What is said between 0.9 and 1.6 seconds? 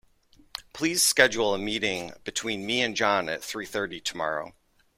schedule a